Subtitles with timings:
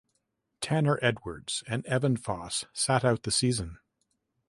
[0.61, 3.77] Tanner Edwards and Evan Foss sat out the season.